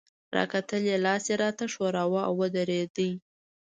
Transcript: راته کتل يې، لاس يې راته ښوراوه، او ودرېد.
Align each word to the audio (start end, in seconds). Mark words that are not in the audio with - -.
راته 0.35 0.49
کتل 0.53 0.81
يې، 0.89 0.97
لاس 1.05 1.23
يې 1.29 1.35
راته 1.43 1.65
ښوراوه، 1.73 2.21
او 2.27 2.33
ودرېد. 2.41 2.95